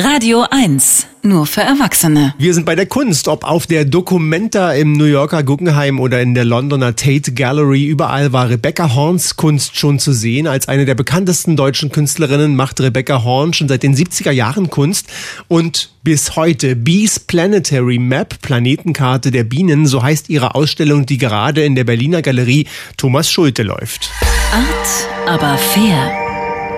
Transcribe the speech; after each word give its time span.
Radio 0.00 0.44
1, 0.48 1.08
nur 1.22 1.44
für 1.44 1.62
Erwachsene. 1.62 2.32
Wir 2.38 2.54
sind 2.54 2.64
bei 2.64 2.76
der 2.76 2.86
Kunst, 2.86 3.26
ob 3.26 3.42
auf 3.42 3.66
der 3.66 3.84
Documenta 3.84 4.72
im 4.72 4.92
New 4.92 5.06
Yorker 5.06 5.42
Guggenheim 5.42 5.98
oder 5.98 6.22
in 6.22 6.36
der 6.36 6.44
Londoner 6.44 6.94
Tate 6.94 7.32
Gallery. 7.32 7.84
Überall 7.84 8.32
war 8.32 8.48
Rebecca 8.48 8.94
Horns 8.94 9.34
Kunst 9.34 9.76
schon 9.76 9.98
zu 9.98 10.12
sehen. 10.12 10.46
Als 10.46 10.68
eine 10.68 10.84
der 10.84 10.94
bekanntesten 10.94 11.56
deutschen 11.56 11.90
Künstlerinnen 11.90 12.54
macht 12.54 12.80
Rebecca 12.80 13.24
Horn 13.24 13.54
schon 13.54 13.66
seit 13.66 13.82
den 13.82 13.96
70er 13.96 14.30
Jahren 14.30 14.70
Kunst 14.70 15.08
und 15.48 15.90
bis 16.04 16.36
heute 16.36 16.76
Bees 16.76 17.18
Planetary 17.18 17.98
Map, 17.98 18.40
Planetenkarte 18.40 19.32
der 19.32 19.42
Bienen, 19.42 19.84
so 19.88 20.00
heißt 20.00 20.30
ihre 20.30 20.54
Ausstellung, 20.54 21.06
die 21.06 21.18
gerade 21.18 21.64
in 21.64 21.74
der 21.74 21.82
Berliner 21.82 22.22
Galerie 22.22 22.68
Thomas 22.96 23.32
Schulte 23.32 23.64
läuft. 23.64 24.10
Art, 24.52 25.08
aber 25.28 25.58
fair. 25.58 26.12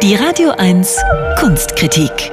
Die 0.03 0.15
Radio 0.15 0.53
1 0.53 0.97
Kunstkritik 1.39 2.33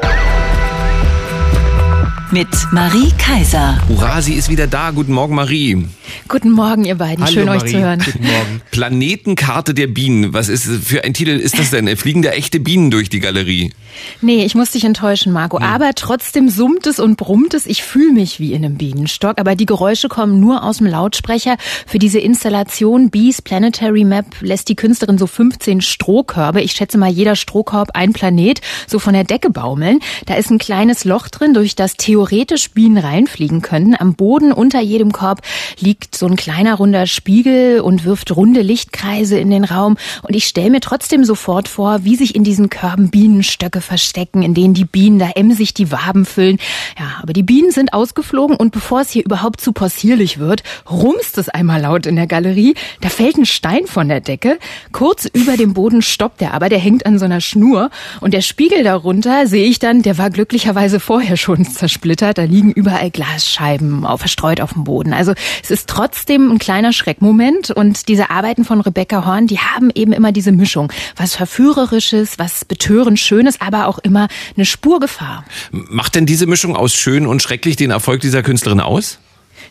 mit 2.32 2.48
Marie 2.71 3.12
Kaiser. 3.17 3.77
Hurra, 3.88 4.22
sie 4.22 4.34
ist 4.34 4.49
wieder 4.49 4.67
da. 4.67 4.91
Guten 4.91 5.13
Morgen, 5.13 5.36
Marie. 5.36 5.86
Guten 6.27 6.52
Morgen, 6.52 6.84
ihr 6.86 6.95
beiden. 6.95 7.23
Hallo, 7.23 7.34
Schön 7.34 7.45
Marie. 7.45 7.63
euch 7.63 7.72
zu 7.72 7.80
hören. 7.80 8.02
Guten 8.03 8.26
Morgen. 8.26 8.62
Planetenkarte 8.72 9.73
der 9.73 9.88
Bienen. 9.88 10.34
Was 10.34 10.50
ist 10.50 10.66
für 10.66 11.03
ein 11.03 11.13
Titel 11.13 11.31
ist 11.31 11.58
das 11.58 11.70
denn? 11.72 11.95
Fliegen 11.95 12.22
da 12.22 12.31
echte 12.31 12.59
Bienen 12.59 12.91
durch 12.91 13.09
die 13.09 13.20
Galerie? 13.20 13.73
Nee, 14.22 14.45
ich 14.45 14.55
muss 14.55 14.72
dich 14.72 14.84
enttäuschen, 14.84 15.31
Marco. 15.31 15.59
Aber 15.59 15.91
trotzdem 15.95 16.50
summt 16.50 16.86
es 16.86 17.00
und 17.00 17.17
brummt 17.17 17.53
es. 17.53 17.66
Ich 17.66 17.84
fühle 17.84 18.13
mich 18.13 18.39
wie 18.39 18.53
in 18.53 18.64
einem 18.64 18.75
Bienenstock. 18.75 19.39
Aber 19.39 19.55
die 19.55 19.66
Geräusche 19.66 20.08
kommen 20.09 20.39
nur 20.39 20.64
aus 20.64 20.78
dem 20.78 20.88
Lautsprecher. 20.88 21.58
Für 21.86 21.98
diese 22.00 22.20
Installation 22.20 23.09
Bees 23.09 23.41
Planetary 23.41 24.03
Map 24.03 24.25
lässt 24.41 24.70
die 24.70 24.75
Künstlerin 24.75 25.17
so 25.17 25.28
15 25.28 25.81
Strohkörbe. 25.81 26.62
Ich 26.62 26.73
schätze 26.73 26.98
mal, 26.98 27.09
jeder 27.09 27.36
Strohkorb 27.36 27.91
ein 27.94 28.14
Planet, 28.14 28.62
so 28.86 29.00
von 29.00 29.14
der 29.14 29.23
Decke 29.23 29.50
baumeln. 29.50 30.00
Da 30.25 30.36
ist 30.36 30.52
ein 30.52 30.58
kleines 30.59 31.05
Loch 31.05 31.28
drin, 31.30 31.53
durch 31.53 31.75
das 31.75 31.95
theoretisch 32.17 32.71
Bienen 32.71 32.98
reinfliegen 32.98 33.62
könnten. 33.62 33.95
Am 33.95 34.16
Boden 34.16 34.52
unter 34.52 34.81
jedem 34.81 35.11
Korb 35.11 35.42
liegt 35.80 36.16
so 36.16 36.25
ein 36.25 36.36
kleiner 36.36 36.73
runder 36.73 37.05
Spiegel 37.05 37.80
und 37.80 38.05
wirft 38.05 38.36
runde 38.36 38.64
Lichtkreise 38.64 39.38
in 39.38 39.52
den 39.52 39.64
Raum. 39.64 39.97
Und 40.23 40.36
ich 40.36 40.45
stelle 40.45 40.72
mir 40.72 40.80
trotzdem 40.80 41.23
sofort 41.23 41.67
vor, 41.67 42.05
wie 42.05 42.16
sich 42.16 42.33
in 42.33 42.44
diesen 42.44 42.72
Körben 42.72 43.11
Bienenstöcke 43.11 43.81
verstecken, 43.81 44.42
in 44.42 44.55
denen 44.55 44.73
die 44.73 44.86
Bienen 44.86 45.19
da 45.19 45.30
emsig 45.36 45.75
die 45.75 45.92
Waben 45.92 46.25
füllen. 46.25 46.58
Ja, 46.97 47.19
aber 47.22 47.33
die 47.33 47.44
Bienen 47.44 47.69
sind 47.69 47.94
ausgeflogen 47.94 48.55
und 48.55 48.72
bevor 48.72 49.02
es 49.02 49.11
hier 49.11 49.23
überhaupt 49.23 49.61
zu 49.61 49.72
possierlich 49.72 50.39
wird, 50.39 50.64
rumst 50.89 51.38
es 51.38 51.49
einmal 51.49 51.81
laut 51.81 52.08
in 52.08 52.16
der 52.16 52.25
Galerie. 52.25 52.73
Da 53.02 53.09
fällt 53.09 53.38
ein 53.38 53.45
Stein 53.45 53.86
von 53.86 54.08
der 54.08 54.22
Decke. 54.22 54.58
Kurz 54.92 55.25
über 55.25 55.55
dem 55.55 55.75
Boden 55.75 56.02
stoppt 56.02 56.42
er 56.42 56.55
aber, 56.55 56.70
der 56.70 56.80
hängt 56.80 57.05
an 57.05 57.20
so 57.20 57.25
einer 57.25 57.42
Schnur. 57.42 57.92
Und 58.22 58.33
der 58.33 58.42
Spiegel 58.42 58.83
darunter 58.83 59.45
sehe 59.45 59.67
ich 59.67 59.77
dann, 59.77 60.02
der 60.02 60.17
war 60.17 60.31
glücklicherweise 60.31 60.99
vorher 60.99 61.38
schon 61.38 61.64
zersplittert. 61.64 62.06
Da 62.38 62.44
liegen 62.44 62.72
überall 62.72 63.11
Glasscheiben 63.11 64.05
auf, 64.05 64.19
verstreut 64.19 64.61
auf 64.61 64.73
dem 64.73 64.83
Boden. 64.83 65.13
Also 65.13 65.33
es 65.63 65.72
ist 65.72 65.89
trotzdem 65.89 66.52
ein 66.52 66.59
kleiner 66.59 66.94
Schreckmoment. 66.94 67.72
Und 67.72 68.08
diese 68.08 68.30
Arbeiten 68.30 68.66
von 68.66 68.81
Rebecca 68.81 69.25
Horn, 69.25 69.47
die 69.47 69.59
haben 69.59 69.89
eben 69.94 70.14
immer 70.14 70.31
diese 70.31 70.52
Mischung. 70.52 70.91
Was 71.16 71.36
Verführerisches, 71.36 72.39
was 72.39 72.66
betörend 72.66 73.19
Schönes, 73.19 73.59
aber 73.61 73.88
auch 73.88 73.99
immer 73.99 74.27
eine 74.55 74.66
Spur 74.66 74.99
Gefahr. 74.99 75.45
Macht 75.72 76.16
denn 76.16 76.25
diese 76.25 76.45
Mischung 76.45 76.75
aus 76.75 76.94
schön 76.94 77.27
und 77.27 77.41
schrecklich 77.41 77.75
den 77.75 77.91
Erfolg 77.91 78.21
dieser 78.21 78.44
Künstlerin 78.44 78.80
aus? 78.80 79.19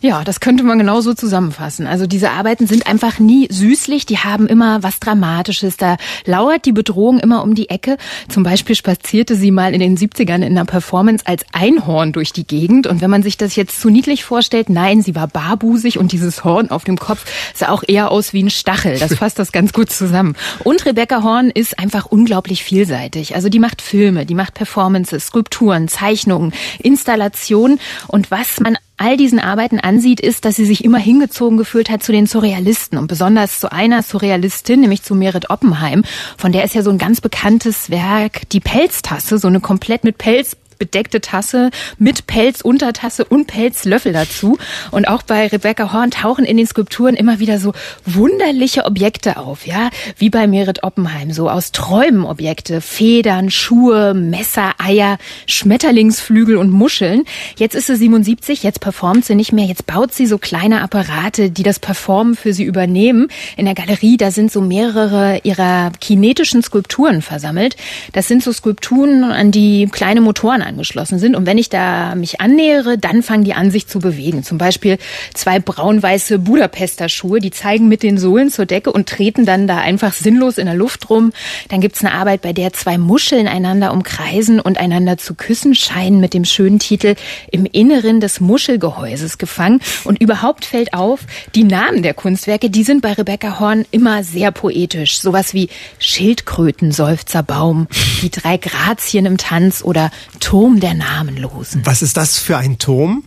Ja, 0.00 0.24
das 0.24 0.40
könnte 0.40 0.62
man 0.62 0.78
genauso 0.78 1.14
zusammenfassen. 1.14 1.86
Also 1.86 2.06
diese 2.06 2.30
Arbeiten 2.30 2.66
sind 2.66 2.86
einfach 2.86 3.18
nie 3.18 3.48
süßlich, 3.50 4.06
die 4.06 4.18
haben 4.18 4.46
immer 4.46 4.82
was 4.82 5.00
Dramatisches. 5.00 5.76
Da 5.76 5.96
lauert 6.24 6.64
die 6.64 6.72
Bedrohung 6.72 7.18
immer 7.18 7.42
um 7.42 7.54
die 7.54 7.70
Ecke. 7.70 7.96
Zum 8.28 8.42
Beispiel 8.42 8.76
spazierte 8.76 9.36
sie 9.36 9.50
mal 9.50 9.74
in 9.74 9.80
den 9.80 9.96
70ern 9.96 10.36
in 10.36 10.44
einer 10.44 10.64
Performance 10.64 11.26
als 11.26 11.44
Einhorn 11.52 12.12
durch 12.12 12.32
die 12.32 12.46
Gegend. 12.46 12.86
Und 12.86 13.00
wenn 13.00 13.10
man 13.10 13.22
sich 13.22 13.36
das 13.36 13.56
jetzt 13.56 13.80
zu 13.80 13.90
niedlich 13.90 14.24
vorstellt, 14.24 14.68
nein, 14.68 15.02
sie 15.02 15.14
war 15.14 15.28
barbusig 15.28 15.98
und 15.98 16.12
dieses 16.12 16.44
Horn 16.44 16.70
auf 16.70 16.84
dem 16.84 16.98
Kopf 16.98 17.24
sah 17.54 17.68
auch 17.70 17.82
eher 17.86 18.10
aus 18.10 18.32
wie 18.32 18.42
ein 18.42 18.50
Stachel. 18.50 18.98
Das 18.98 19.14
fasst 19.18 19.38
das 19.38 19.52
ganz 19.52 19.72
gut 19.72 19.90
zusammen. 19.90 20.36
Und 20.64 20.84
Rebecca 20.86 21.22
Horn 21.22 21.50
ist 21.50 21.78
einfach 21.78 22.06
unglaublich 22.06 22.64
vielseitig. 22.64 23.34
Also 23.34 23.48
die 23.48 23.58
macht 23.58 23.82
Filme, 23.82 24.26
die 24.26 24.34
macht 24.34 24.54
Performances, 24.54 25.26
Skulpturen, 25.26 25.88
Zeichnungen, 25.88 26.52
Installationen. 26.78 27.80
Und 28.08 28.30
was 28.30 28.60
man 28.60 28.76
all 28.96 29.16
diesen 29.16 29.38
Arbeiten 29.38 29.78
ansieht, 29.78 30.20
ist, 30.20 30.44
dass 30.44 30.56
sie 30.56 30.64
sich 30.64 30.84
immer 30.84 30.98
hingezogen 30.98 31.58
gefühlt 31.58 31.90
hat 31.90 32.02
zu 32.02 32.12
den 32.12 32.26
Surrealisten 32.26 32.98
und 32.98 33.06
besonders 33.06 33.60
zu 33.60 33.70
einer 33.70 34.02
Surrealistin, 34.02 34.80
nämlich 34.80 35.02
zu 35.02 35.14
Merit 35.14 35.50
Oppenheim. 35.50 36.02
Von 36.36 36.52
der 36.52 36.64
ist 36.64 36.74
ja 36.74 36.82
so 36.82 36.90
ein 36.90 36.98
ganz 36.98 37.20
bekanntes 37.20 37.90
Werk, 37.90 38.48
die 38.50 38.60
Pelztasse, 38.60 39.38
so 39.38 39.48
eine 39.48 39.60
komplett 39.60 40.04
mit 40.04 40.18
Pelz 40.18 40.56
bedeckte 40.78 41.20
Tasse 41.20 41.70
mit 41.98 42.26
Pelzuntertasse 42.26 43.24
und 43.24 43.46
Pelzlöffel 43.46 44.12
dazu. 44.12 44.58
Und 44.90 45.08
auch 45.08 45.22
bei 45.22 45.46
Rebecca 45.46 45.92
Horn 45.92 46.10
tauchen 46.10 46.44
in 46.44 46.56
den 46.56 46.66
Skulpturen 46.66 47.14
immer 47.14 47.38
wieder 47.38 47.58
so 47.58 47.72
wunderliche 48.04 48.84
Objekte 48.84 49.36
auf, 49.36 49.66
ja, 49.66 49.90
wie 50.18 50.30
bei 50.30 50.46
Merit 50.46 50.82
Oppenheim, 50.82 51.32
so 51.32 51.48
aus 51.48 51.72
Träumen 51.72 52.24
Objekte, 52.24 52.80
Federn, 52.80 53.50
Schuhe, 53.50 54.14
Messer, 54.14 54.74
Eier, 54.78 55.18
Schmetterlingsflügel 55.46 56.56
und 56.56 56.70
Muscheln. 56.70 57.24
Jetzt 57.56 57.74
ist 57.74 57.86
sie 57.86 57.96
77, 57.96 58.62
jetzt 58.62 58.80
performt 58.80 59.24
sie 59.24 59.34
nicht 59.34 59.52
mehr, 59.52 59.66
jetzt 59.66 59.86
baut 59.86 60.12
sie 60.12 60.26
so 60.26 60.38
kleine 60.38 60.82
Apparate, 60.82 61.50
die 61.50 61.62
das 61.62 61.78
Performen 61.78 62.36
für 62.36 62.52
sie 62.52 62.64
übernehmen. 62.64 63.28
In 63.56 63.64
der 63.64 63.74
Galerie, 63.74 64.16
da 64.16 64.30
sind 64.30 64.52
so 64.52 64.60
mehrere 64.60 65.40
ihrer 65.42 65.92
kinetischen 66.00 66.62
Skulpturen 66.62 67.22
versammelt. 67.22 67.76
Das 68.12 68.28
sind 68.28 68.42
so 68.42 68.52
Skulpturen, 68.52 69.24
an 69.24 69.50
die 69.50 69.88
kleine 69.90 70.20
Motoren 70.20 70.62
angeschlossen 70.66 71.18
sind. 71.18 71.36
Und 71.36 71.46
wenn 71.46 71.58
ich 71.58 71.68
da 71.68 72.14
mich 72.14 72.40
annähere, 72.40 72.98
dann 72.98 73.22
fangen 73.22 73.44
die 73.44 73.54
an, 73.54 73.70
sich 73.70 73.86
zu 73.86 73.98
bewegen. 73.98 74.42
Zum 74.42 74.58
Beispiel 74.58 74.98
zwei 75.34 75.58
braun-weiße 75.58 76.38
Budapester 76.38 77.08
Schuhe, 77.08 77.40
die 77.40 77.50
zeigen 77.50 77.88
mit 77.88 78.02
den 78.02 78.18
Sohlen 78.18 78.50
zur 78.50 78.66
Decke 78.66 78.92
und 78.92 79.08
treten 79.08 79.46
dann 79.46 79.66
da 79.66 79.78
einfach 79.78 80.12
sinnlos 80.12 80.58
in 80.58 80.66
der 80.66 80.74
Luft 80.74 81.08
rum. 81.10 81.32
Dann 81.68 81.80
gibt's 81.80 82.04
eine 82.04 82.12
Arbeit, 82.12 82.42
bei 82.42 82.52
der 82.52 82.72
zwei 82.72 82.98
Muscheln 82.98 83.48
einander 83.48 83.92
umkreisen 83.92 84.60
und 84.60 84.78
einander 84.78 85.18
zu 85.18 85.34
küssen 85.34 85.74
scheinen 85.74 86.20
mit 86.20 86.34
dem 86.34 86.44
schönen 86.44 86.78
Titel 86.78 87.14
Im 87.50 87.66
Inneren 87.66 88.20
des 88.20 88.40
Muschelgehäuses 88.40 89.38
gefangen. 89.38 89.80
Und 90.04 90.20
überhaupt 90.20 90.64
fällt 90.64 90.92
auf, 90.92 91.20
die 91.54 91.64
Namen 91.64 92.02
der 92.02 92.14
Kunstwerke, 92.14 92.70
die 92.70 92.82
sind 92.82 93.02
bei 93.02 93.12
Rebecca 93.12 93.60
Horn 93.60 93.84
immer 93.90 94.24
sehr 94.24 94.50
poetisch. 94.50 95.18
Sowas 95.20 95.54
wie 95.54 95.68
Schildkröten, 95.98 96.92
Seufzerbaum, 96.92 97.86
die 98.22 98.30
drei 98.30 98.56
Grazien 98.56 99.26
im 99.26 99.36
Tanz 99.36 99.82
oder 99.82 100.10
Turm 100.40 100.55
der 100.80 100.94
Namenlosen. 100.94 101.84
Was 101.84 102.02
ist 102.02 102.16
das 102.16 102.38
für 102.38 102.56
ein 102.56 102.78
Turm? 102.78 103.24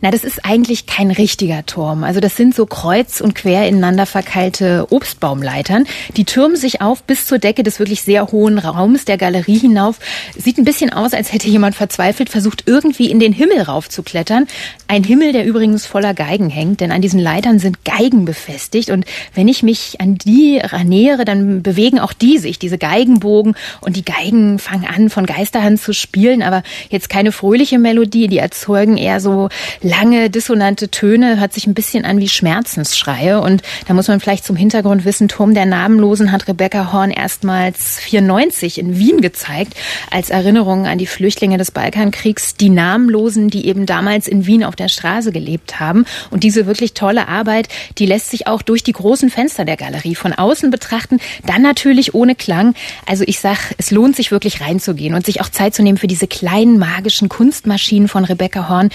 Na, 0.00 0.10
das 0.10 0.24
ist 0.24 0.44
eigentlich 0.44 0.86
kein 0.86 1.10
richtiger 1.10 1.64
Turm. 1.66 2.04
Also 2.04 2.20
das 2.20 2.36
sind 2.36 2.54
so 2.54 2.66
kreuz 2.66 3.20
und 3.20 3.34
quer 3.34 3.66
ineinander 3.68 4.06
verkeilte 4.06 4.86
Obstbaumleitern. 4.90 5.86
Die 6.16 6.24
türmen 6.24 6.56
sich 6.56 6.80
auf 6.80 7.02
bis 7.02 7.26
zur 7.26 7.38
Decke 7.38 7.62
des 7.62 7.78
wirklich 7.78 8.02
sehr 8.02 8.30
hohen 8.32 8.58
Raums 8.58 9.04
der 9.04 9.18
Galerie 9.18 9.58
hinauf. 9.58 9.98
Sieht 10.36 10.58
ein 10.58 10.64
bisschen 10.64 10.92
aus, 10.92 11.14
als 11.14 11.32
hätte 11.32 11.48
jemand 11.48 11.74
verzweifelt 11.74 12.30
versucht, 12.30 12.64
irgendwie 12.66 13.10
in 13.10 13.20
den 13.20 13.32
Himmel 13.32 13.62
raufzuklettern. 13.62 14.46
Ein 14.88 15.04
Himmel, 15.04 15.32
der 15.32 15.46
übrigens 15.46 15.86
voller 15.86 16.14
Geigen 16.14 16.50
hängt, 16.50 16.80
denn 16.80 16.92
an 16.92 17.02
diesen 17.02 17.20
Leitern 17.20 17.58
sind 17.58 17.84
Geigen 17.84 18.24
befestigt. 18.24 18.90
Und 18.90 19.04
wenn 19.34 19.48
ich 19.48 19.62
mich 19.62 20.00
an 20.00 20.16
die 20.16 20.60
nähere, 20.84 21.24
dann 21.24 21.62
bewegen 21.62 21.98
auch 21.98 22.12
die 22.12 22.38
sich, 22.38 22.58
diese 22.58 22.78
Geigenbogen. 22.78 23.54
Und 23.80 23.96
die 23.96 24.04
Geigen 24.04 24.58
fangen 24.58 24.86
an, 24.86 25.10
von 25.10 25.26
Geisterhand 25.26 25.80
zu 25.80 25.92
spielen, 25.92 26.42
aber 26.42 26.62
jetzt 26.90 27.08
keine 27.08 27.32
fröhliche 27.32 27.78
Melodie. 27.78 28.28
Die 28.28 28.38
erzeugen 28.38 28.96
eher 28.96 29.20
so 29.20 29.48
lange 29.82 30.30
dissonante 30.30 30.90
Töne, 30.90 31.40
hört 31.40 31.52
sich 31.52 31.66
ein 31.66 31.74
bisschen 31.74 32.04
an 32.04 32.18
wie 32.18 32.28
Schmerzensschreie. 32.28 33.40
Und 33.40 33.62
da 33.86 33.94
muss 33.94 34.08
man 34.08 34.20
vielleicht 34.20 34.44
zum 34.44 34.56
Hintergrund 34.56 35.04
wissen, 35.04 35.28
Turm 35.28 35.54
der 35.54 35.66
Namenlosen 35.66 36.32
hat 36.32 36.48
Rebecca 36.48 36.92
Horn 36.92 37.10
erstmals 37.10 37.98
94 38.00 38.78
in 38.78 38.98
Wien 38.98 39.20
gezeigt, 39.20 39.74
als 40.10 40.30
Erinnerung 40.30 40.86
an 40.86 40.98
die 40.98 41.06
Flüchtlinge 41.06 41.58
des 41.58 41.70
Balkankriegs, 41.70 42.56
die 42.56 42.70
Namenlosen, 42.70 43.48
die 43.48 43.66
eben 43.66 43.86
damals 43.86 44.28
in 44.28 44.46
Wien 44.46 44.64
auf 44.64 44.76
der 44.76 44.88
Straße 44.88 45.32
gelebt 45.32 45.80
haben. 45.80 46.04
Und 46.30 46.44
diese 46.44 46.66
wirklich 46.66 46.94
tolle 46.94 47.28
Arbeit, 47.28 47.68
die 47.98 48.06
lässt 48.06 48.30
sich 48.30 48.46
auch 48.46 48.62
durch 48.62 48.82
die 48.82 48.92
großen 48.92 49.30
Fenster 49.30 49.64
der 49.64 49.76
Galerie 49.76 50.14
von 50.14 50.32
außen 50.32 50.70
betrachten, 50.70 51.18
dann 51.46 51.62
natürlich 51.62 52.14
ohne 52.14 52.34
Klang. 52.34 52.74
Also 53.06 53.24
ich 53.26 53.40
sag, 53.40 53.74
es 53.78 53.90
lohnt 53.90 54.16
sich 54.16 54.30
wirklich 54.30 54.60
reinzugehen 54.60 55.14
und 55.14 55.26
sich 55.26 55.40
auch 55.40 55.48
Zeit 55.48 55.74
zu 55.74 55.82
nehmen 55.82 55.98
für 55.98 56.06
diese 56.06 56.26
kleinen 56.26 56.78
magischen 56.78 57.28
Kunstmaschinen 57.28 58.08
von 58.08 58.24
Rebecca 58.24 58.68
Horn, 58.68 58.90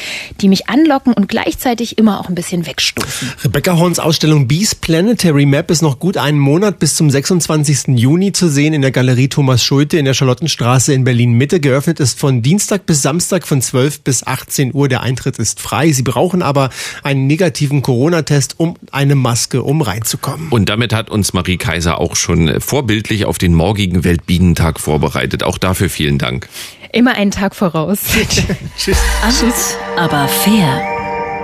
die 0.50 0.58
mich 0.60 0.68
anlocken 0.68 1.14
und 1.14 1.30
gleichzeitig 1.30 1.98
immer 1.98 2.20
auch 2.20 2.28
ein 2.28 2.36
bisschen 2.36 2.66
wegstoßen. 2.66 3.32
Rebecca 3.44 3.78
Horns 3.78 4.00
Ausstellung 4.00 4.48
Bees 4.48 4.74
Planetary 4.74 5.46
Map 5.46 5.70
ist 5.70 5.82
noch 5.82 6.00
gut 6.00 6.18
einen 6.18 6.40
Monat 6.40 6.80
bis 6.80 6.96
zum 6.96 7.10
26. 7.10 8.00
Juni 8.00 8.32
zu 8.32 8.50
sehen 8.50 8.74
in 8.74 8.82
der 8.82 8.92
Galerie 8.92 9.28
Thomas 9.28 9.64
Schulte 9.64 9.98
in 9.98 10.06
der 10.06 10.14
Charlottenstraße 10.16 10.94
in 10.94 11.04
Berlin 11.04 11.34
Mitte. 11.34 11.60
Geöffnet 11.60 12.00
ist 12.00 12.20
von 12.20 12.42
Dienstag 12.42 12.86
bis 12.86 13.02
Samstag 13.02 13.48
von 13.48 13.62
12 13.62 14.02
bis 14.02 14.26
18 14.26 14.74
Uhr. 14.74 14.90
Der 14.90 15.02
Eintritt 15.02 15.38
ist 15.38 15.60
frei. 15.60 15.92
Sie 15.92 16.04
brauchen 16.04 16.42
aber 16.42 16.70
einen 17.04 17.28
negativen 17.28 17.82
Corona-Test 17.82 18.56
um 18.58 18.76
eine 18.92 19.16
Maske, 19.16 19.62
um 19.62 19.82
reinzukommen. 19.82 20.50
Und 20.50 20.70
damit 20.70 20.94
hat 20.94 21.10
uns 21.10 21.34
Marie 21.34 21.58
Kaiser 21.58 22.00
auch 22.00 22.16
schon 22.16 22.60
vorbildlich 22.60 23.26
auf 23.26 23.38
den 23.38 23.54
morgigen 23.54 24.04
Weltbienentag 24.04 24.80
vorbereitet. 24.80 25.44
Auch 25.44 25.58
dafür 25.58 25.90
vielen 25.90 26.18
Dank. 26.18 26.50
Immer 26.92 27.14
einen 27.14 27.32
Tag 27.32 27.56
voraus. 27.56 28.00
Tschüss. 28.78 28.98
Tschüss. 29.40 29.78
Aber 30.00 30.30
fair. 30.30 30.82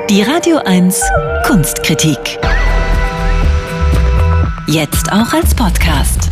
Die 0.10 0.22
Radio 0.22 0.60
1 0.60 1.02
Kunstkritik. 1.46 2.40
Jetzt 4.66 5.12
auch 5.12 5.34
als 5.34 5.54
Podcast. 5.54 6.32